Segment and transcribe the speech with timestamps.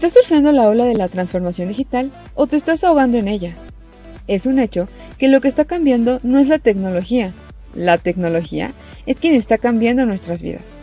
[0.00, 3.54] ¿Estás surfeando la ola de la transformación digital o te estás ahogando en ella?
[4.28, 4.88] Es un hecho
[5.18, 7.34] que lo que está cambiando no es la tecnología.
[7.74, 8.72] La tecnología
[9.04, 10.76] es quien está cambiando nuestras vidas.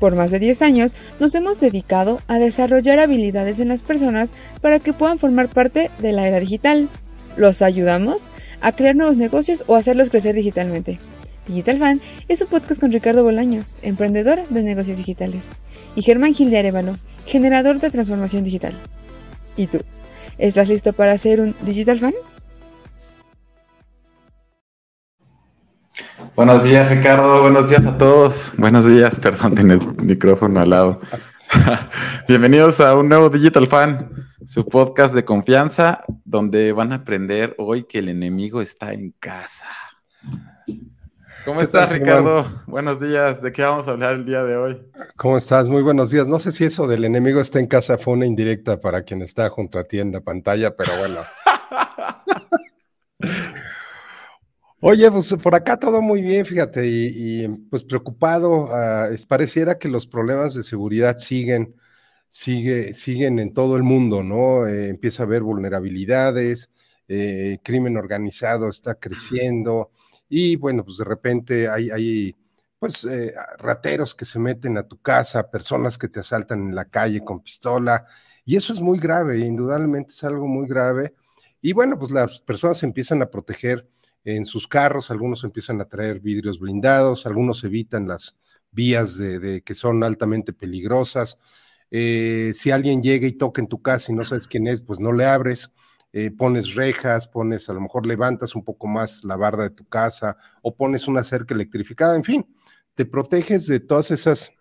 [0.00, 4.80] Por más de 10 años nos hemos dedicado a desarrollar habilidades en las personas para
[4.80, 6.88] que puedan formar parte de la era digital.
[7.36, 8.24] Los ayudamos
[8.62, 10.98] a crear nuevos negocios o hacerlos crecer digitalmente.
[11.50, 15.50] Digital Fan es un podcast con Ricardo Bolaños, emprendedor de negocios digitales,
[15.96, 18.72] y Germán Gil de Arevalo, generador de transformación digital.
[19.56, 19.80] ¿Y tú?
[20.38, 22.14] ¿Estás listo para ser un Digital Fan?
[26.36, 27.42] Buenos días, Ricardo.
[27.42, 28.52] Buenos días a todos.
[28.56, 31.00] Buenos días, perdón, tiene el micrófono al lado.
[32.28, 34.08] Bienvenidos a un nuevo Digital Fan,
[34.46, 39.66] su podcast de confianza, donde van a aprender hoy que el enemigo está en casa.
[41.44, 42.62] ¿Cómo estás, Ricardo?
[42.66, 43.40] Buenos días.
[43.40, 44.82] ¿De qué vamos a hablar el día de hoy?
[45.16, 45.68] ¿Cómo estás?
[45.68, 46.28] Muy buenos días.
[46.28, 49.48] No sé si eso del enemigo está en casa fue una indirecta para quien está
[49.48, 51.20] junto a ti en la pantalla, pero bueno.
[54.82, 60.06] Oye, pues por acá todo muy bien, fíjate, y, pues preocupado, ah, pareciera que los
[60.06, 61.74] problemas de seguridad siguen,
[62.28, 64.66] sigue, siguen en todo el mundo, ¿no?
[64.66, 66.70] Eh, empieza a haber vulnerabilidades,
[67.08, 69.90] eh, crimen organizado está creciendo,
[70.30, 72.34] y bueno, pues de repente hay,
[72.78, 76.86] pues eh, rateros que se meten a tu casa, personas que te asaltan en la
[76.86, 78.06] calle con pistola,
[78.44, 81.14] y eso es muy grave, indudablemente es algo muy grave,
[81.60, 83.86] y bueno, pues las personas empiezan a proteger
[84.24, 88.36] en sus carros, algunos empiezan a traer vidrios blindados, algunos evitan las
[88.70, 91.38] vías de, que son altamente peligrosas.
[91.90, 95.00] Eh, si alguien llega y toca en tu casa y no sabes quién es, pues
[95.00, 95.70] no le abres.
[96.12, 99.84] Eh, pones rejas, pones, a lo mejor levantas un poco más la barda de tu
[99.84, 102.46] casa o pones una cerca electrificada, en fin,
[102.94, 104.52] te proteges de todas esas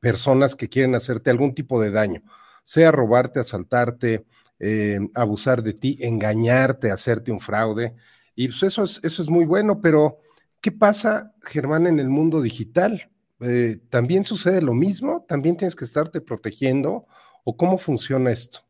[0.00, 2.22] personas que quieren hacerte algún tipo de daño,
[2.62, 4.24] sea robarte, asaltarte,
[4.58, 7.94] eh, abusar de ti, engañarte, hacerte un fraude.
[8.34, 10.18] Y pues eso es, eso es muy bueno, pero
[10.60, 13.10] ¿qué pasa, Germán, en el mundo digital?
[13.40, 15.24] Eh, ¿También sucede lo mismo?
[15.26, 17.06] ¿También tienes que estarte protegiendo?
[17.44, 18.60] ¿O cómo funciona esto?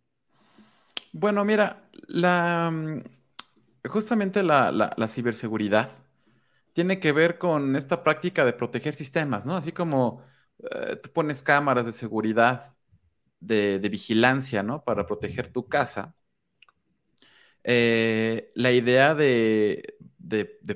[1.12, 3.02] Bueno, mira, la, mm,
[3.88, 5.90] justamente la, ciberseguridad
[6.72, 9.56] tiene que ver con esta práctica de proteger sistemas, ¿no?
[9.56, 10.22] Así como
[10.70, 12.76] eh, tú pones cámaras de seguridad,
[13.40, 14.84] de, de, vigilancia, ¿no?
[14.84, 16.14] Para proteger tu casa.
[17.64, 19.96] Eh, la idea de,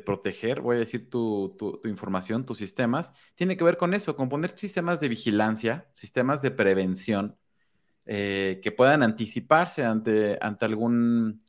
[0.05, 4.51] proteger, voy a decir, tu, información, tus sistemas, tiene que ver con eso, con poner
[4.56, 7.39] sistemas de vigilancia, sistemas de prevención,
[8.06, 11.42] eh, que puedan anticiparse ante, ante, algún,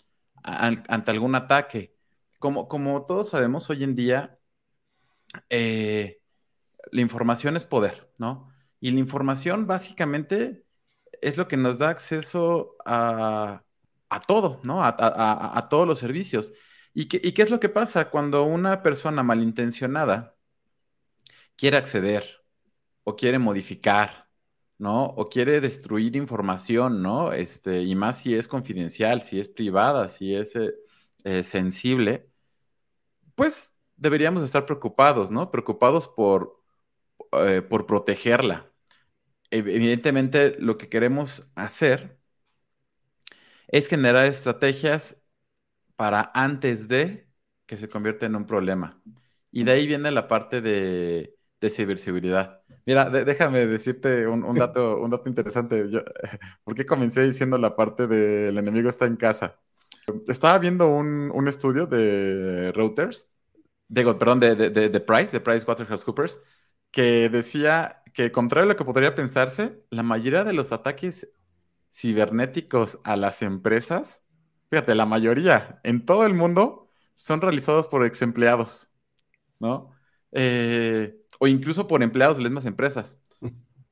[0.43, 1.95] ante algún ataque.
[2.39, 4.39] Como, como todos sabemos hoy en día,
[5.49, 6.21] eh,
[6.91, 8.49] la información es poder, ¿no?
[8.79, 10.65] Y la información básicamente
[11.21, 13.63] es lo que nos da acceso a,
[14.09, 14.83] a todo, ¿no?
[14.83, 16.53] A, todos los servicios.
[16.93, 20.35] ¿Y qué, es lo que pasa cuando una persona malintencionada
[21.55, 22.43] quiere acceder
[23.03, 24.24] o quiere modificar,
[24.77, 25.05] ¿no?
[25.05, 27.33] O quiere destruir información, ¿no?
[27.33, 30.73] Este, y más si es confidencial, si es privada, si es eh,
[31.23, 32.29] eh, sensible,
[33.35, 35.51] pues deberíamos estar preocupados, ¿no?
[35.51, 36.61] Preocupados por,
[37.33, 38.71] eh, por protegerla.
[39.51, 42.19] Evidentemente, lo que queremos hacer
[43.67, 45.21] es generar estrategias
[45.95, 47.29] para antes de
[47.65, 49.01] que se convierta en un problema.
[49.51, 52.61] Y de ahí viene la parte de, ciberseguridad.
[52.85, 55.89] Mira, déjame decirte un, dato, un dato interesante.
[55.89, 56.01] Yo,
[56.63, 59.59] ¿Por qué comencé diciendo la parte del enemigo está en casa?
[60.27, 63.29] Estaba viendo un, estudio de Reuters,
[63.91, 66.39] perdón, de, de, de Price, de PricewaterhouseCoopers,
[66.91, 71.29] que decía que, contrario a lo que podría pensarse, la mayoría de los ataques
[71.91, 74.21] cibernéticos a las empresas,
[74.69, 78.89] fíjate, la mayoría en todo el mundo son realizados por ex empleados,
[79.59, 79.91] ¿no?
[80.31, 83.19] Eh, o incluso por empleados de las mismas empresas.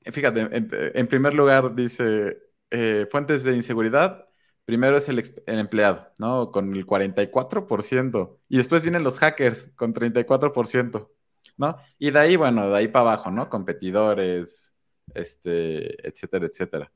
[0.06, 2.38] Fíjate, en, primer lugar dice,
[2.72, 4.28] eh, fuentes de inseguridad,
[4.66, 6.52] primero es el, empleado, ¿no?
[6.52, 11.10] Con el 44%, y después vienen los hackers con 34%,
[11.58, 11.78] ¿no?
[12.00, 13.50] Y de ahí, bueno, de ahí para abajo, ¿no?
[13.50, 14.74] Competidores,
[15.14, 16.92] este, etcétera, etcétera.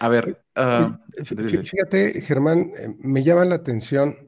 [0.00, 4.27] A ver, ah, fíjate, Germán, eh, me llama la atención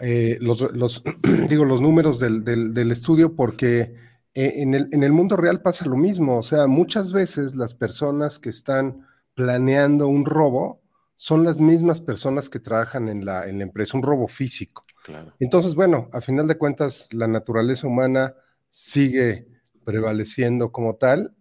[0.00, 1.02] eh, los,
[1.48, 3.94] digo, los números del, estudio porque
[4.34, 6.38] eh, en, el, en, el, mundo real pasa lo mismo.
[6.38, 10.82] O sea, muchas veces las personas que están planeando un robo
[11.14, 14.82] son las mismas personas que trabajan en la, en la empresa, un robo físico.
[15.38, 18.34] Entonces, bueno, a final de cuentas, la naturaleza humana
[18.70, 19.48] sigue
[19.84, 21.34] prevaleciendo como tal,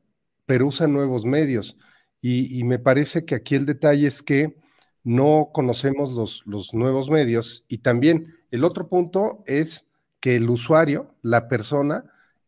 [0.46, 1.78] pero usa nuevos medios.
[2.22, 4.58] Y, me parece que aquí el detalle es que
[5.06, 9.88] no conocemos los, los nuevos medios y también el otro punto es
[10.20, 12.04] que el usuario, la persona,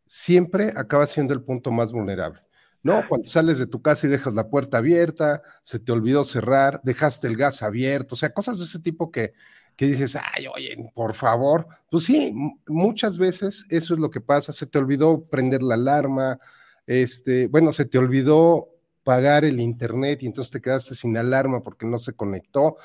[0.07, 2.41] siempre acaba siendo el punto más vulnerable.
[2.81, 3.07] ¿no?
[3.07, 7.27] Cuando sales de tu casa y dejas la puerta abierta, se te olvidó cerrar, dejaste
[7.27, 9.33] el gas abierto, o sea, cosas de ese tipo que,
[9.75, 11.67] que dices, ay, oye, por favor.
[11.91, 12.33] Pues sí,
[12.67, 16.39] muchas veces eso es lo que pasa, se te olvidó prender la alarma,
[16.85, 18.69] este, bueno, se te olvidó
[19.07, 22.75] pagar el internet y entonces te quedaste sin alarma porque no se conectó.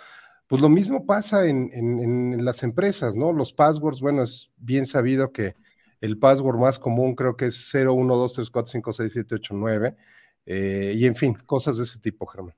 [0.46, 3.32] Pues lo mismo pasa en, en, las empresas, ¿no?
[3.32, 5.56] Los passwords, bueno, es bien sabido que
[6.00, 9.96] el password más común creo que es 0123456789
[10.46, 12.54] eh, y en fin, cosas de ese tipo, Germán.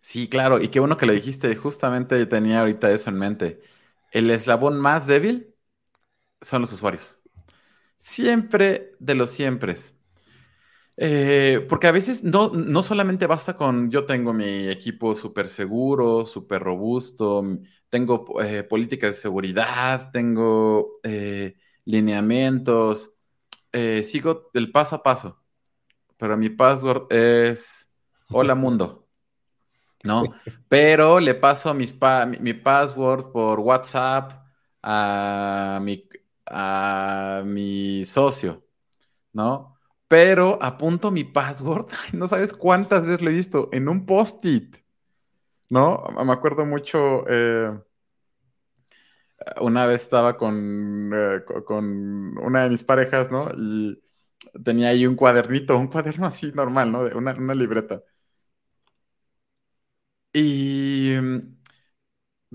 [0.00, 3.60] Sí, claro, y qué bueno que lo dijiste, justamente tenía ahorita eso en mente.
[4.10, 5.54] El eslabón más débil
[6.40, 7.22] son los usuarios.
[7.98, 9.76] Siempre de los siempre.
[11.02, 16.26] Eh, porque a veces no, no solamente basta con yo tengo mi equipo súper seguro,
[16.26, 17.42] súper robusto,
[17.88, 21.56] tengo eh, políticas de seguridad, tengo eh,
[21.86, 23.14] lineamientos,
[24.04, 25.42] sigo el paso a paso,
[26.18, 27.90] pero mi password es
[28.28, 29.08] hola mundo.
[30.04, 30.24] ¿no?
[30.68, 31.94] Pero le paso mis
[32.40, 34.32] mi, password por WhatsApp
[34.82, 36.06] a mi,
[36.46, 38.64] a mi socio,
[39.32, 39.69] ¿no?
[40.10, 44.76] Pero apunto mi password, no sabes cuántas veces lo he visto, en un post-it,
[45.70, 46.04] ¿no?
[46.24, 47.72] Me acuerdo mucho, eh,
[49.60, 53.50] una vez estaba con, eh, con una de mis parejas, ¿no?
[53.56, 54.00] Y
[54.64, 57.00] tenía ahí un cuadernito, un cuaderno así normal, ¿no?
[57.16, 58.02] Una, una libreta.
[60.32, 61.12] Y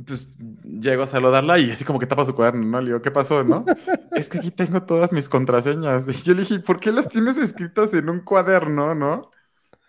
[0.03, 0.27] pues
[0.63, 2.81] llego a saludarla y así como que tapa su cuaderno, ¿no?
[2.81, 3.63] Le digo, ¿qué pasó, no?
[4.12, 6.06] es que aquí tengo todas mis contraseñas.
[6.07, 9.31] Y yo le dije, ¿por qué las tienes escritas en un cuaderno, no?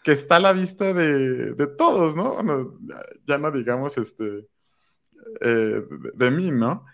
[0.04, 2.34] Que está a la vista de, todos, ¿no?
[2.34, 2.78] Bueno,
[3.26, 4.48] ya, no digamos este
[5.40, 5.82] eh,
[6.14, 6.84] de, mí, ¿no?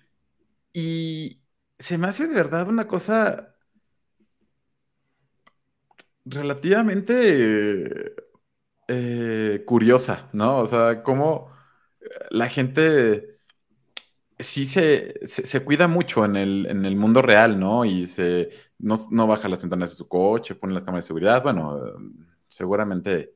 [0.73, 1.43] Y
[1.79, 3.55] se me hace de verdad una cosa
[6.25, 8.15] relativamente
[8.89, 10.61] eh, curiosa, ¿no?
[10.61, 11.52] O sea, cómo
[12.31, 13.39] la gente
[14.39, 15.15] sí se,
[15.65, 17.85] cuida mucho en el, mundo real, ¿no?
[17.85, 21.43] Y se, no, baja las ventanas de su coche, pone las cámaras de seguridad.
[21.43, 21.81] Bueno,
[22.49, 23.35] seguramente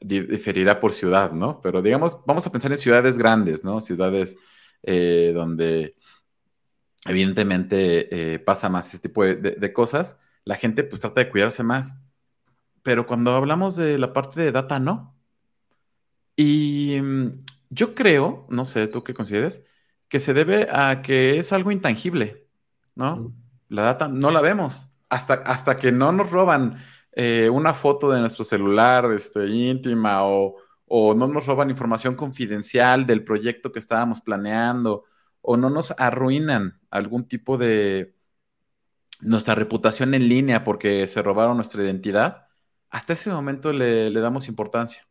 [0.00, 1.60] diferirá por ciudad, ¿no?
[1.60, 3.80] Pero digamos, vamos a pensar en ciudades grandes, ¿no?
[3.80, 4.36] Ciudades
[4.82, 5.96] eh, donde
[7.04, 10.18] evidentemente eh, pasa más este tipo de, cosas.
[10.44, 11.96] La gente pues trata de cuidarse más
[12.88, 15.14] pero cuando hablamos de la parte de data, no.
[16.36, 17.38] Y mm,
[17.70, 19.64] yo creo, no sé, tú qué consideres,
[20.08, 22.46] que se debe a que es algo intangible,
[22.94, 23.32] ¿no?
[23.68, 26.82] La data no la vemos hasta, hasta que no nos roban
[27.12, 30.56] eh, una foto de nuestro celular este, íntima o,
[30.86, 35.04] o no nos roban información confidencial del proyecto que estábamos planeando
[35.40, 38.14] o no nos arruinan algún tipo de
[39.20, 42.46] nuestra reputación en línea porque se robaron nuestra identidad,
[42.90, 45.02] hasta ese momento le, damos importancia.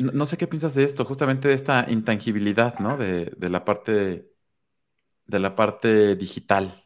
[0.00, 2.96] No, sé qué piensas de esto, justamente de esta intangibilidad, ¿no?
[2.96, 4.30] De, la parte
[5.26, 6.84] de la parte digital.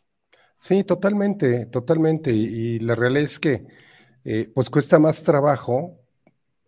[0.58, 2.32] Sí, totalmente, totalmente.
[2.32, 3.66] Y, la realidad es que
[4.24, 6.00] eh, pues cuesta más trabajo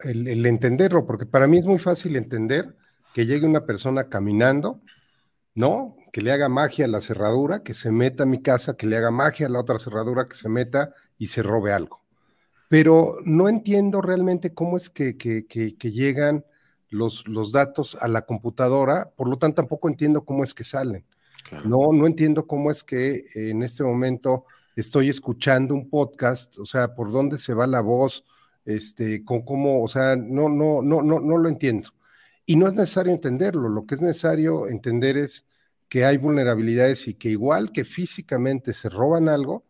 [0.00, 2.76] el, el, entenderlo, porque para mí es muy fácil entender
[3.14, 4.82] que llegue una persona caminando,
[5.54, 5.96] ¿no?
[6.12, 8.96] Que le haga magia a la cerradura, que se meta a mi casa, que le
[8.96, 12.05] haga magia a la otra cerradura, que se meta y se robe algo
[12.68, 15.16] pero no entiendo realmente cómo es que,
[15.80, 16.44] llegan
[16.88, 21.04] los, los, datos a la computadora, por lo tanto tampoco entiendo cómo es que salen.
[21.64, 26.94] No, no entiendo cómo es que en este momento estoy escuchando un podcast, o sea,
[26.94, 28.24] por dónde se va la voz,
[28.64, 31.90] este, con cómo, o sea, no, no, no, no, no lo entiendo.
[32.44, 35.46] Y no es necesario entenderlo, lo que es necesario entender es
[35.88, 39.65] que hay vulnerabilidades y que igual que físicamente se roban algo,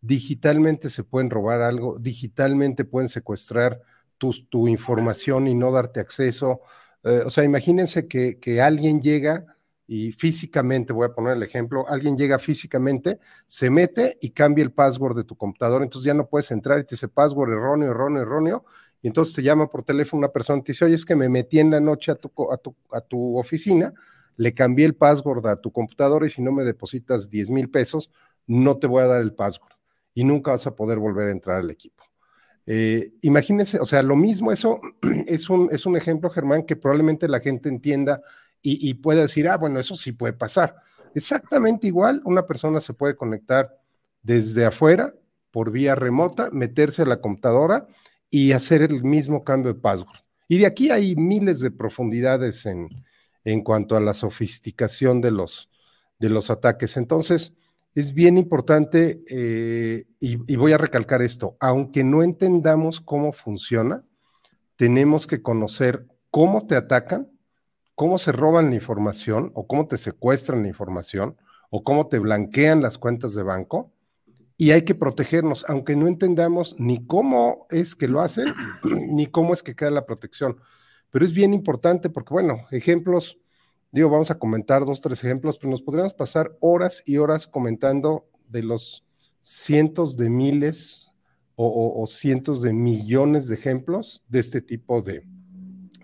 [0.00, 3.80] digitalmente se pueden robar algo, digitalmente pueden secuestrar
[4.18, 6.60] tu, información y no darte acceso.
[7.04, 9.46] Eh, o sea, imagínense que, que, alguien llega
[9.86, 14.72] y físicamente, voy a poner el ejemplo, alguien llega físicamente, se mete y cambia el
[14.72, 18.22] password de tu computador, entonces ya no puedes entrar y te dice password erróneo, erróneo,
[18.22, 18.64] erróneo,
[19.02, 21.28] y entonces te llama por teléfono una persona y te dice, oye, es que me
[21.28, 23.92] metí en la noche a tu, a tu, a tu oficina,
[24.36, 28.10] le cambié el password a tu computadora y si no me depositas 10 mil pesos,
[28.46, 29.79] no te voy a dar el password
[30.14, 32.04] y nunca vas a poder volver a entrar al equipo.
[32.66, 34.80] Eh, imagínense, o sea, lo mismo, eso
[35.26, 38.20] es un, es un ejemplo, Germán, que probablemente la gente entienda
[38.62, 40.76] y, y pueda decir, ah, bueno, eso sí puede pasar.
[41.14, 43.76] Exactamente igual, una persona se puede conectar
[44.22, 45.14] desde afuera
[45.50, 47.86] por vía remota, meterse a la computadora
[48.30, 50.20] y hacer el mismo cambio de password.
[50.46, 52.88] Y de aquí hay miles de profundidades en,
[53.44, 55.70] en cuanto a la sofisticación de los,
[56.18, 56.96] de los ataques.
[56.96, 57.54] Entonces,
[57.94, 64.04] es bien importante, eh, y, voy a recalcar esto, aunque no entendamos cómo funciona,
[64.76, 67.30] tenemos que conocer cómo te atacan,
[67.94, 71.36] cómo se roban la información o cómo te secuestran la información
[71.68, 73.92] o cómo te blanquean las cuentas de banco.
[74.56, 78.46] Y hay que protegernos, aunque no entendamos ni cómo es que lo hacen,
[78.84, 80.58] ni cómo es que queda la protección.
[81.10, 83.38] Pero es bien importante porque, bueno, ejemplos,
[83.92, 88.28] Digo, vamos a comentar dos, tres ejemplos, pero nos podríamos pasar horas y horas comentando
[88.48, 89.04] de los
[89.40, 91.10] cientos de miles
[91.62, 95.26] o, cientos de millones de ejemplos de este tipo de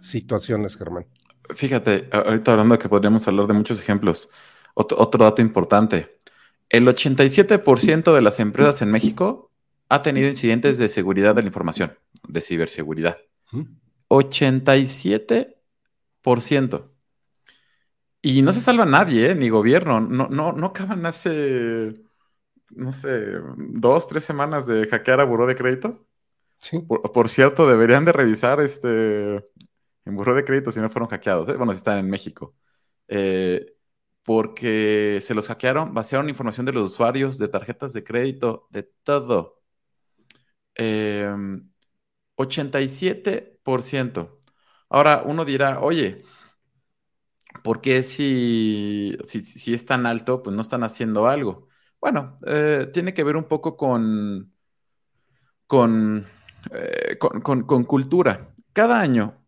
[0.00, 1.07] situaciones, Germán.
[1.55, 4.28] Fíjate, ahorita hablando de que podríamos hablar de muchos ejemplos,
[4.75, 6.21] otro, otro dato importante.
[6.69, 9.50] El 87% de las empresas en México
[9.88, 11.97] ha tenido incidentes de seguridad de la información,
[12.28, 13.16] de ciberseguridad.
[14.09, 16.90] 87%.
[18.28, 19.35] Y no se salva nadie, ¿eh?
[19.37, 20.00] ni gobierno.
[20.00, 21.95] No, no, no acaban hace,
[22.71, 26.09] no sé, dos, tres semanas de hackear a buró de crédito.
[26.59, 26.80] Sí.
[26.80, 29.37] Por, cierto, deberían de revisar este
[30.04, 31.49] en buró de crédito si no fueron hackeados.
[31.50, 31.56] ¿eh?
[31.56, 32.56] Bueno, si están en México.
[33.06, 33.76] Eh,
[34.25, 39.62] porque se los hackearon, vaciaron información de los usuarios, de tarjetas de crédito, de todo.
[42.37, 44.21] 87%.
[44.21, 44.26] Em,
[44.88, 46.25] Ahora uno dirá, oye,
[47.66, 51.66] ¿por qué si, si, es tan alto, pues no están haciendo algo?
[52.00, 54.52] Bueno, eh, tiene que ver un poco con,
[56.70, 58.54] eh, con, con, cultura.
[58.73, 59.44] Cada año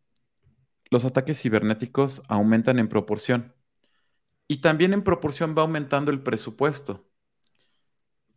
[0.90, 3.54] los ataques cibernéticos aumentan en proporción
[4.48, 7.08] y también en proporción va aumentando el presupuesto.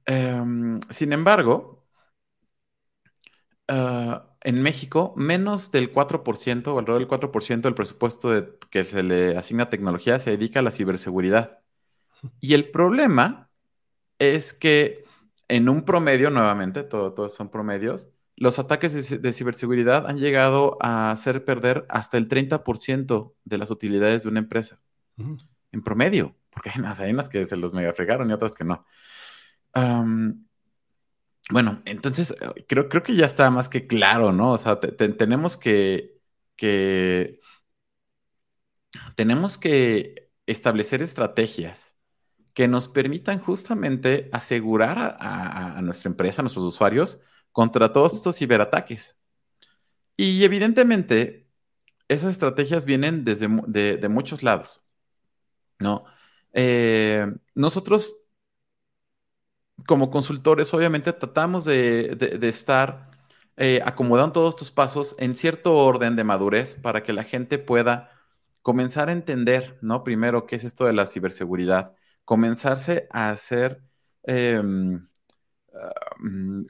[0.06, 1.88] Em, sin embargo,
[3.68, 9.38] ah, en México, menos del 4% o alrededor del 4% del presupuesto que se le
[9.38, 11.62] asigna a tecnología se dedica a la ciberseguridad.
[12.40, 13.50] Y el problema
[14.20, 15.04] es que
[15.48, 21.46] en un promedio, nuevamente, todos son promedios, los ataques de, ciberseguridad han llegado a hacer
[21.46, 24.82] perder hasta el 30% de las utilidades de una empresa.
[25.72, 28.86] En promedio, porque hay unas, que se los mega fregaron y otras que no.
[31.50, 32.34] Bueno, entonces
[32.68, 34.54] creo, creo que ya está más que claro, ¿no?
[34.54, 36.20] O sea, tenemos que,
[39.16, 41.98] tenemos que establecer estrategias
[42.54, 47.20] que nos permitan justamente asegurar a, nuestra empresa, a nuestros usuarios,
[47.52, 49.18] contra todos estos ciberataques.
[50.18, 51.48] Y evidentemente,
[52.08, 54.84] esas estrategias vienen desde de, muchos lados,
[55.80, 56.06] ¿no?
[56.54, 58.21] Eh, nosotros
[59.88, 63.12] como consultores, obviamente tratamos de, estar
[63.58, 68.12] eh, acomodando todos estos pasos en cierto orden de madurez para que la gente pueda
[68.62, 70.04] comenzar a entender, ¿no?
[70.04, 71.96] Primero, qué es esto de la ciberseguridad,
[72.26, 73.84] comenzarse a ser
[74.24, 75.08] em,
[75.74, 75.92] ah,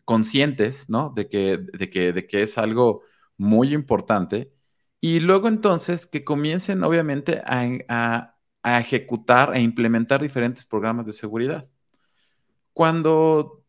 [0.05, 1.11] conscientes, ¿no?
[1.15, 3.03] De que, de, que, de que es algo
[3.37, 4.53] muy importante.
[5.01, 8.37] Y luego entonces que comiencen, obviamente, a
[8.79, 11.70] ejecutar e implementar diferentes programas de seguridad.
[12.73, 13.63] Cuando,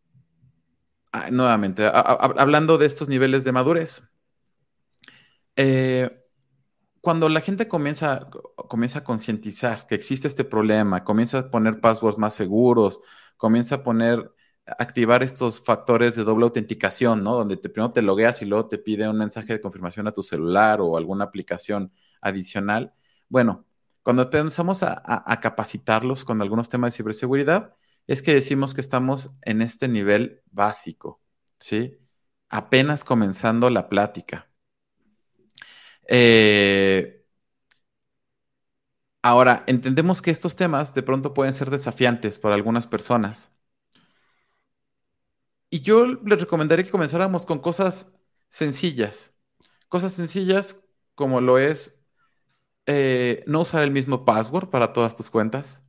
[1.12, 4.12] ah, nuevamente, hablando de estos niveles de madurez,
[5.56, 6.10] eh,
[7.00, 8.28] cuando la gente comienza,
[8.68, 13.00] comienza a concientizar que existe este problema, comienza a poner passwords más seguros,
[13.36, 14.32] comienza a poner,
[14.66, 17.34] activar estos factores de doble autenticación, ¿no?
[17.34, 20.80] Donde primero te logueas y luego te pide un mensaje de confirmación a tu celular
[20.80, 22.94] o alguna aplicación adicional.
[23.28, 23.66] Bueno,
[24.04, 27.74] cuando empezamos a capacitarlos con algunos temas de ciberseguridad,
[28.06, 31.20] es que decimos que estamos en este nivel básico,
[31.58, 31.98] ¿sí?
[32.48, 34.50] Apenas comenzando la plática.
[36.08, 37.24] Eh,
[39.22, 43.50] ahora, entendemos que estos temas de pronto pueden ser desafiantes para algunas personas.
[45.70, 48.12] Y yo les recomendaría que comenzáramos con cosas
[48.48, 49.34] sencillas.
[49.88, 52.04] Cosas sencillas como lo es
[52.86, 55.82] eh, no usar el mismo password para todas tus cuentas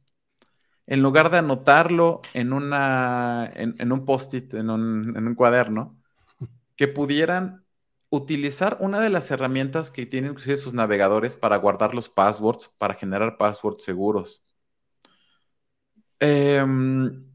[0.86, 5.98] en lugar de anotarlo en, una, en, un post-it, en un, cuaderno,
[6.76, 7.66] que pudieran
[8.10, 13.38] utilizar una de las herramientas que tienen sus navegadores para guardar los passwords, para generar
[13.38, 14.44] passwords seguros.
[16.20, 17.26] Em,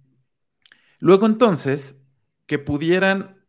[1.01, 2.01] luego entonces,
[2.47, 3.45] que pudieran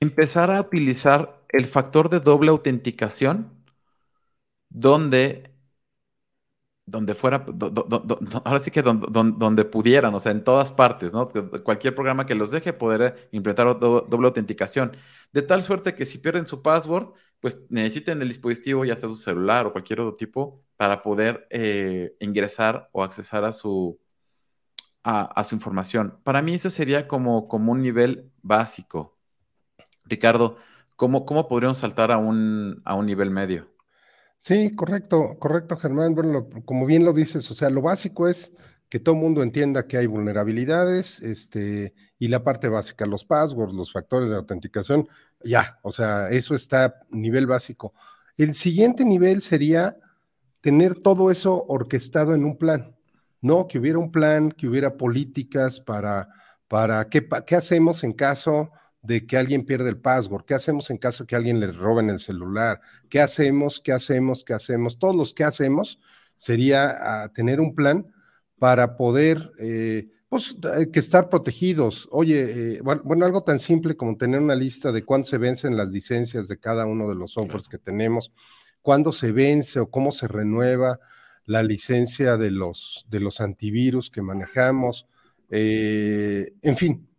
[0.00, 3.52] empezar a utilizar el factor de doble autenticación,
[4.70, 5.49] donde
[6.90, 7.46] donde fuera,
[8.44, 11.28] ahora sí que donde, pudieran, o sea, en todas partes, ¿no?
[11.62, 14.96] Cualquier programa que los deje poder implementar doble autenticación.
[15.32, 19.16] De tal suerte que si pierden su password, pues necesiten el dispositivo, ya sea su
[19.16, 23.98] celular o cualquier otro tipo, para poder eh, ingresar o accesar a su,
[25.04, 26.18] a, su información.
[26.24, 29.16] Para mí eso sería como, como un nivel básico.
[30.04, 30.56] Ricardo,
[30.96, 33.69] ¿cómo, cómo podríamos saltar a un, a un nivel medio?
[34.42, 36.14] Sí, correcto, correcto, Germán.
[36.14, 38.52] Bueno, como bien lo dices, o sea, lo básico es
[38.88, 43.74] que todo el mundo entienda que hay vulnerabilidades, este, y la parte básica, los passwords,
[43.74, 45.06] los factores de autenticación,
[45.44, 47.92] ya, o sea, eso está nivel básico.
[48.38, 49.98] El siguiente nivel sería
[50.62, 52.96] tener todo eso orquestado en un plan,
[53.42, 53.68] ¿no?
[53.68, 56.28] Que hubiera un plan, que hubiera políticas para,
[56.66, 58.70] para qué hacemos en caso
[59.02, 62.10] de que alguien pierde el password, qué hacemos en caso de que alguien le roben
[62.10, 64.98] el celular, qué hacemos, qué hacemos, qué hacemos.
[64.98, 65.98] Todos los que hacemos
[66.36, 68.06] sería ah, tener un plan
[68.58, 70.56] para poder, eh, pues,
[70.92, 72.08] que estar protegidos.
[72.12, 75.88] Oye, eh, bueno, algo tan simple como tener una lista de cuándo se vencen las
[75.88, 78.32] licencias de cada uno de los softwares que tenemos,
[78.82, 81.00] cuándo se vence o cómo se renueva
[81.46, 85.06] la licencia de los, de los antivirus que manejamos.
[85.50, 87.09] Eh, en fin,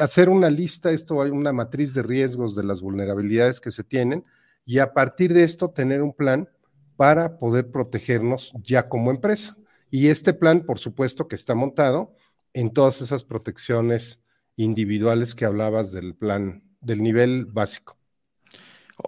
[0.00, 4.24] hacer una lista, esto hay una matriz de riesgos de las vulnerabilidades que se tienen
[4.64, 6.48] y a partir de esto tener un plan
[6.96, 9.56] para poder protegernos ya como empresa.
[9.90, 12.14] Y este plan, por supuesto, que está montado
[12.52, 14.20] en todas esas protecciones
[14.56, 17.96] individuales que hablabas del plan, del nivel básico.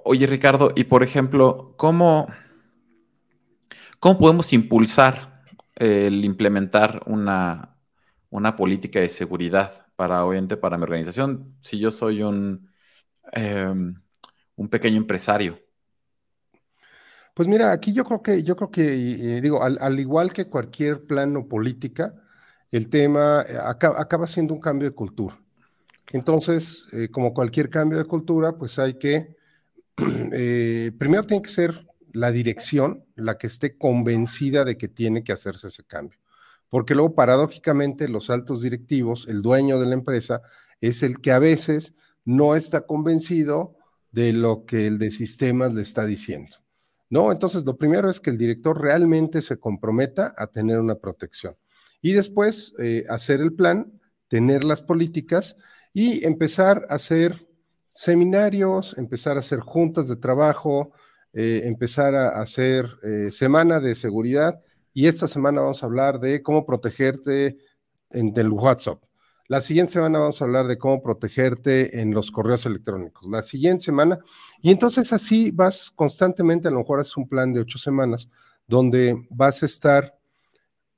[0.05, 2.27] Oye, Ricardo, y por ejemplo, ¿cómo,
[4.01, 5.43] cómo podemos impulsar
[5.75, 7.77] el implementar una,
[8.31, 12.69] una política de seguridad para, obviamente, para mi organización, si yo soy un,
[13.31, 13.95] em,
[14.57, 15.61] un pequeño empresario?
[17.35, 21.37] Pues mira, aquí yo creo que, yo creo que, digo, al, igual que cualquier plan
[21.37, 22.17] o política,
[22.73, 25.39] el tema eh, acaba, siendo un cambio de cultura.
[26.11, 29.37] Entonces, eh, como cualquier cambio de cultura, pues hay que,
[30.33, 35.31] eh, primero tiene que ser la dirección la que esté convencida de que tiene que
[35.31, 36.22] hacerse ese cambio
[36.73, 40.41] porque luego paradójicamente los altos directivos, el dueño de la empresa,
[40.81, 41.93] es el que a veces
[42.25, 43.77] no está convencido
[44.11, 46.57] de lo que el de sistemas le está diciendo.
[47.11, 47.31] ¿No?
[47.31, 51.55] Entonces, lo primero es que el director realmente se comprometa a tener una protección.
[52.01, 55.57] Y después, eh, hacer el plan, tener las políticas
[55.93, 57.47] y empezar a hacer
[57.91, 60.93] seminarios, empezar a hacer juntas de trabajo,
[61.35, 64.63] eh, empezar a hacer eh, semana de seguridad
[64.95, 67.59] y esta semana vamos a hablar de cómo protegerte
[68.11, 69.03] en el WhatsApp.
[69.49, 73.29] La siguiente semana vamos a hablar de cómo protegerte en los correos electrónicos.
[73.29, 74.19] La siguiente semana,
[74.63, 78.29] y entonces así vas constantemente, a lo mejor es un plan de ocho semanas,
[78.67, 80.17] donde vas a estar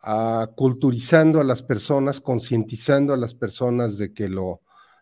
[0.06, 4.60] uh, culturizando a las personas, concientizando a las personas de que lo,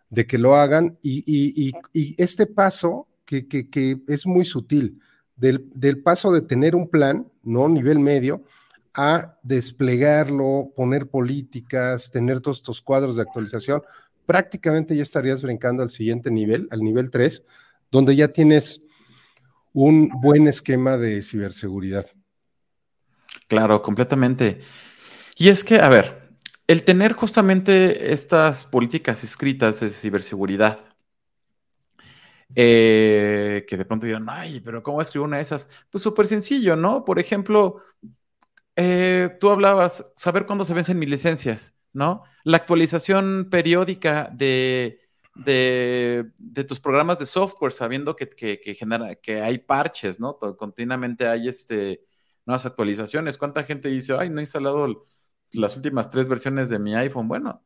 [0.09, 0.98] de que lo hagan.
[1.02, 1.72] Y,
[2.16, 5.00] este paso, que, es muy sutil,
[5.37, 7.68] del, del paso de tener un plan, ¿no?
[7.68, 8.44] Nivel medio,
[8.94, 13.83] a desplegarlo, poner políticas, tener todos estos cuadros de actualización,
[14.26, 17.42] prácticamente ya estarías brincando al siguiente nivel, al nivel 3,
[17.90, 18.83] donde ya tienes
[19.72, 22.07] un buen esquema de ciberseguridad.
[23.48, 24.61] Claro, completamente.
[25.37, 26.22] Y es que, a ver,
[26.66, 30.78] el tener justamente estas políticas escritas de ciberseguridad,
[32.55, 35.68] eh, que de pronto dirán, ay, pero ¿cómo escribo una de esas?
[35.90, 37.05] Pues súper sencillo, ¿no?
[37.05, 37.83] Por ejemplo,
[38.76, 42.24] eh, tú hablabas, saber cuándo se vencen mis licencias, ¿no?
[42.44, 45.00] La actualización periódica de,
[45.35, 50.38] de, tus programas de software, sabiendo que, que, genera, que hay parches, ¿no?
[50.56, 52.02] continuamente hay este,
[52.46, 53.38] nuevas actualizaciones.
[53.38, 55.06] ¿Cuánta gente dice, ay, no he instalado
[55.52, 57.28] las últimas tres versiones de mi iPhone?
[57.28, 57.62] Bueno,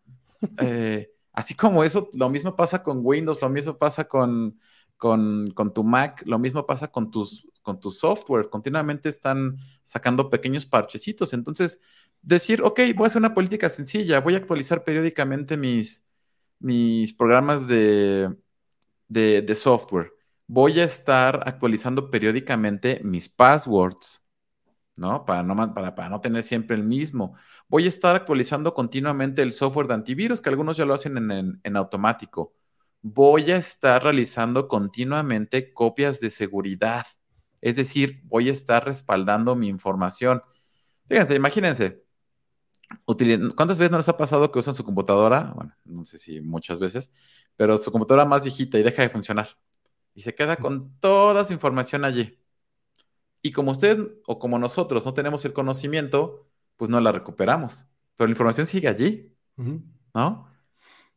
[0.59, 4.59] eh, así como eso, lo mismo pasa con Windows, lo mismo pasa con,
[4.97, 8.49] con, con tu Mac, lo mismo pasa con tus con tu software.
[8.49, 11.33] Continuamente están sacando pequeños parchecitos.
[11.33, 11.81] Entonces,
[12.23, 16.07] decir, ok, voy a hacer una política sencilla, voy a actualizar periódicamente mis,
[16.61, 18.37] mis programas de,
[19.09, 20.13] de, software.
[20.47, 24.23] Voy a estar actualizando periódicamente mis passwords,
[24.97, 25.25] ¿no?
[25.25, 27.35] Para no, para, para no tener siempre el mismo.
[27.69, 31.61] Voy a estar actualizando continuamente el software de antivirus, que algunos ya lo hacen en,
[31.65, 32.55] en automático.
[33.03, 37.07] Voy a estar realizando continuamente copias de seguridad
[37.61, 40.43] es decir, voy a estar respaldando mi información.
[41.09, 42.05] Fíjense, imagínense,
[43.05, 45.53] ¿cuántas veces no les ha pasado que usan su computadora?
[45.55, 47.13] Bueno, no sé si muchas veces,
[47.57, 49.49] pero su computadora más viejita y deja de funcionar.
[50.15, 52.39] Y se queda con toda su información allí.
[53.43, 57.85] Y como ustedes o como nosotros no tenemos el conocimiento, pues no la recuperamos.
[58.17, 59.37] Pero la información sigue allí,
[60.15, 60.51] ¿no?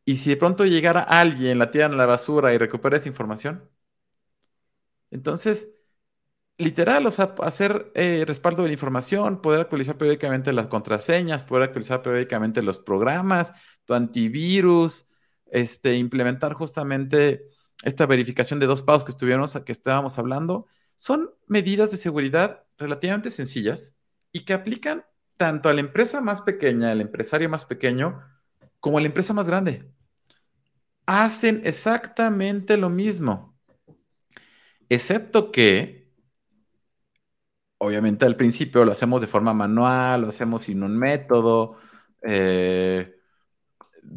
[0.06, 3.70] Y si de pronto llegara alguien, la tiran a la basura y recupera esa información.
[5.12, 5.70] Entonces,
[6.60, 11.64] literal, o sea, hacer eh, respaldo de la información, poder actualizar periódicamente las contraseñas, poder
[11.64, 13.54] actualizar periódicamente los programas,
[13.86, 15.08] tu antivirus,
[15.48, 17.48] este, implementar justamente
[17.84, 23.32] esta verificación de dos pasos que estuvimos, que estábamos hablando, son medidas de seguridad relativamente
[23.32, 23.96] sencillas
[24.32, 25.06] y que aplican
[25.38, 28.22] tanto a la empresa más pequeña, al empresario más pequeño,
[28.80, 29.90] como a la empresa más grande
[31.10, 33.58] hacen exactamente lo mismo.
[34.90, 35.99] Excepto que,
[37.80, 41.78] obviamente al principio lo hacemos de forma manual, lo hacemos sin un método,
[42.22, 43.16] eh,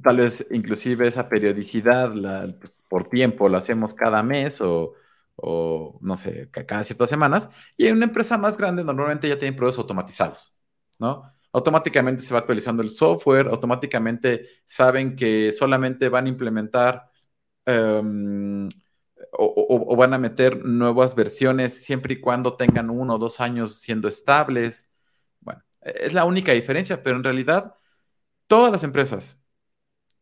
[0.02, 2.12] tal vez inclusive esa periodicidad
[2.58, 4.94] pues, por tiempo lo hacemos cada mes o,
[6.00, 7.50] no sé, cada ciertas semanas.
[7.76, 10.56] Y en una empresa más grande normalmente ya tienen procesos automatizados,
[10.98, 11.32] ¿no?
[11.52, 17.10] automáticamente se va actualizando el software, automáticamente saben que solamente van a implementar
[17.66, 18.68] em,
[19.32, 24.08] o, van a meter nuevas versiones siempre y cuando tengan uno o dos años siendo
[24.08, 24.88] estables.
[25.40, 27.74] Bueno, es la única diferencia, pero en realidad
[28.46, 29.40] todas las empresas,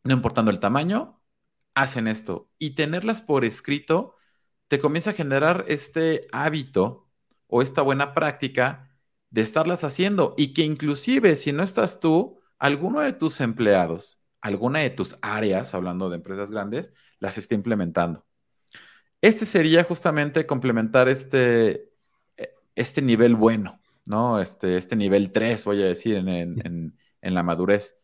[0.05, 1.21] no importando el tamaño,
[1.75, 2.51] hacen esto.
[2.59, 4.17] Y tenerlas por escrito
[4.69, 7.09] te comienza a generar este hábito
[7.49, 8.91] o esta buena práctica
[9.31, 14.81] de estarlas haciendo y que inclusive si no estás tú, alguno de tus empleados, alguna
[14.81, 18.27] de tus áreas, hablando de empresas grandes, las esté implementando.
[19.21, 21.91] Este sería justamente complementar este,
[22.75, 24.41] este nivel bueno, ¿no?
[24.41, 27.97] Este, este nivel 3, voy a decir, en, la madurez.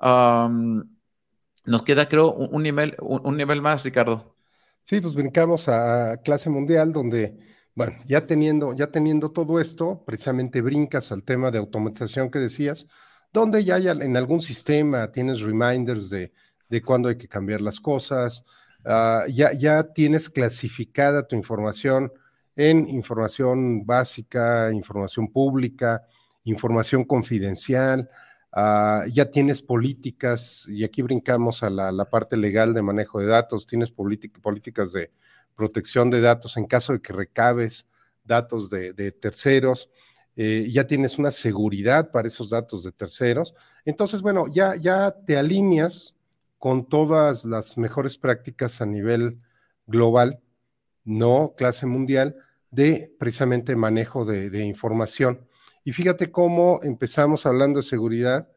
[0.00, 4.36] nos queda, creo, un, nivel, un nivel más, Ricardo.
[4.82, 7.38] Sí, pues brincamos a clase mundial, donde
[7.78, 12.88] bueno, ya teniendo, ya teniendo todo esto, precisamente brincas al tema de automatización que decías,
[13.32, 16.32] donde ya, en algún sistema tienes reminders de,
[16.68, 18.44] de cuándo hay que cambiar las cosas,
[18.88, 22.12] ah, ya, ya tienes clasificada tu información
[22.56, 26.02] en información básica, información pública,
[26.42, 28.10] información confidencial,
[28.52, 33.66] ah, ya tienes políticas, y aquí brincamos a la, parte legal de manejo de datos,
[33.66, 35.12] tienes políticas de
[35.54, 37.86] protección de datos en caso de que recabes
[38.24, 39.88] datos de, terceros,
[40.36, 43.54] eh, ya tienes una seguridad para esos datos de terceros.
[43.84, 46.14] Entonces, bueno, ya, ya te alineas
[46.58, 49.40] con todas las mejores prácticas a nivel
[49.86, 50.40] global,
[51.04, 52.36] no clase mundial,
[52.70, 55.46] de precisamente manejo de, información.
[55.84, 58.48] Y fíjate cómo empezamos hablando de seguridad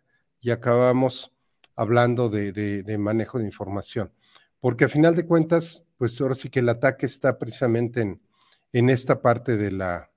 [0.42, 1.32] y acabamos
[1.76, 4.12] hablando de, manejo de información.
[4.60, 8.20] Porque a final de cuentas, pues ahora sí que el ataque está precisamente
[8.74, 10.10] en, esta parte de la,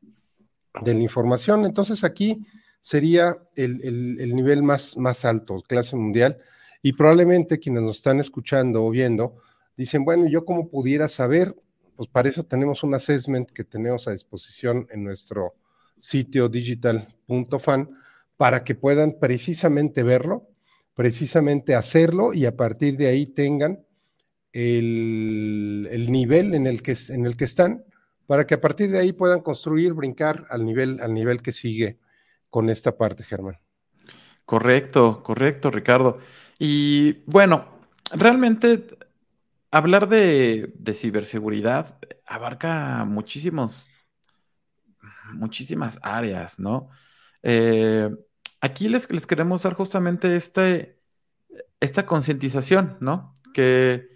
[0.86, 1.64] información.
[1.64, 2.44] Entonces aquí
[2.80, 6.38] sería el, nivel más alto, clase mundial,
[6.84, 9.38] y probablemente quienes nos están escuchando o viendo
[9.74, 11.56] dicen, bueno, yo cómo pudiera saber,
[11.96, 15.54] pues para eso tenemos un assessment que tenemos a disposición en nuestro
[15.98, 17.88] sitio digital.fan
[18.36, 20.46] para que puedan precisamente verlo,
[20.92, 23.86] precisamente hacerlo y a partir de ahí tengan
[24.52, 27.82] el, nivel en el, que, en el que están
[28.26, 31.98] para que a partir de ahí puedan construir, brincar al nivel, al nivel que sigue
[32.50, 33.63] con esta parte, Germán.
[34.44, 36.18] Correcto, correcto, Ricardo.
[36.58, 37.66] Y bueno,
[38.12, 38.86] realmente
[39.70, 43.90] hablar de, ciberseguridad abarca muchísimos,
[45.32, 46.90] muchísimas áreas, ¿no?
[47.42, 48.10] Eh,
[48.60, 50.98] aquí les, les, queremos dar justamente este,
[51.80, 53.38] esta concientización, ¿no?
[53.52, 54.14] Que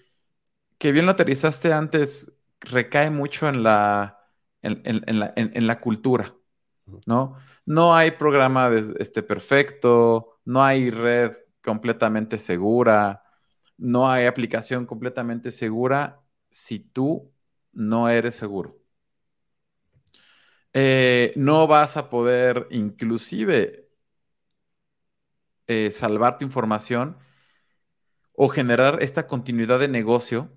[0.78, 4.20] que bien lo aterrizaste antes, recae mucho en la,
[4.62, 6.34] en, la, cultura,
[7.08, 7.36] ¿no?
[7.66, 13.24] No hay programa este, perfecto, no hay red completamente segura,
[13.78, 17.32] no hay aplicación completamente segura si tú
[17.72, 18.78] no eres seguro.
[20.74, 23.88] Eh, no vas a poder inclusive
[25.66, 27.16] eh, salvar tu información
[28.34, 30.50] o generar esta continuidad de negocio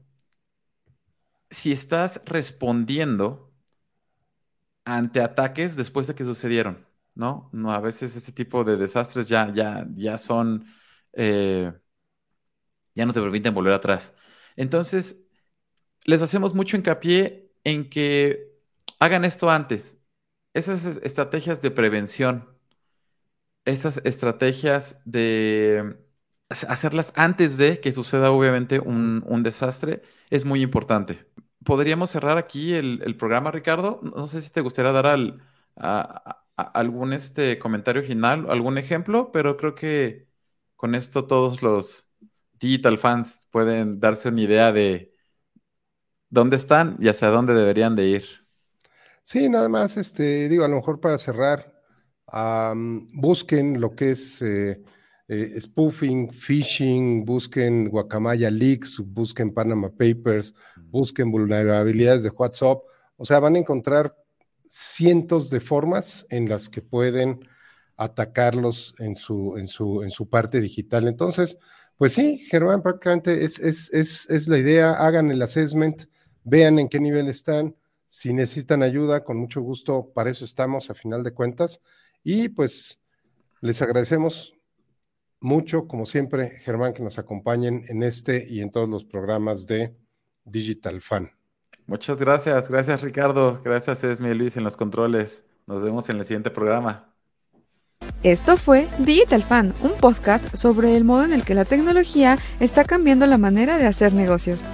[1.49, 3.50] si estás respondiendo
[4.85, 7.49] ante ataques después de que sucedieron, ¿no?
[7.53, 10.65] No, a veces este tipo de desastres ya, ya, ya son,
[11.13, 11.73] eh,
[12.95, 14.13] ya no te permiten volver atrás.
[14.55, 15.17] Entonces,
[16.05, 18.53] les hacemos mucho hincapié en que
[18.99, 19.99] hagan esto antes.
[20.53, 22.49] Esas estrategias de prevención,
[23.65, 25.97] esas estrategias de
[26.49, 31.25] hacerlas antes de que suceda obviamente un desastre es muy importante
[31.63, 33.99] podríamos cerrar aquí el, programa, Ricardo.
[34.01, 35.05] No sé si te gustaría dar
[36.55, 40.27] algún este comentario final, algún ejemplo, pero creo que
[40.75, 42.09] con esto todos los
[42.59, 45.13] digital fans pueden darse una idea de
[46.29, 48.25] dónde están y hacia dónde deberían de ir.
[49.23, 51.73] Sí, nada más, este, digo, a lo mejor para cerrar,
[53.13, 54.83] busquen lo que es eh,
[55.33, 60.53] eh, spoofing, phishing, busquen Guacamaya Leaks, busquen Panama Papers,
[60.89, 62.83] busquen vulnerabilidades de WhatsApp.
[63.15, 64.13] O sea, van a encontrar
[64.67, 67.47] cientos de formas en las que pueden
[67.95, 71.07] atacarlos en su, en su, en su parte digital.
[71.07, 71.57] Entonces,
[71.95, 76.07] pues sí, Germán, prácticamente es, es, es, es la idea, hagan el assessment,
[76.43, 80.93] vean en qué nivel están, si necesitan ayuda, con mucho gusto, para eso estamos a
[80.93, 81.79] final de cuentas.
[82.21, 82.99] Y pues
[83.61, 84.53] les agradecemos
[85.41, 89.93] mucho, como siempre, Germán, que nos acompañen en este y en todos los programas de
[90.45, 91.31] Digital Fan.
[91.87, 95.43] Muchas gracias, gracias Ricardo, gracias Esme Luis en los controles.
[95.67, 97.11] Nos vemos en el siguiente programa.
[98.23, 102.85] Esto fue Digital Fan, un podcast sobre el modo en el que la tecnología está
[102.85, 104.65] cambiando la manera de hacer negocios.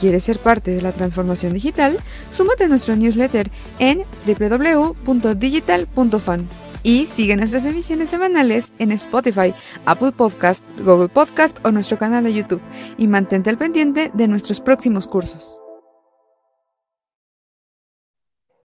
[0.00, 1.98] ¿Quieres ser parte de la transformación digital?
[2.30, 6.48] Súmate a nuestro newsletter en www.digital.fan
[6.86, 9.52] y sigue nuestras emisiones semanales en Spotify,
[9.86, 12.62] Apple Podcast, Google Podcast o nuestro canal de YouTube
[12.96, 15.58] y mantente al pendiente de nuestros próximos cursos.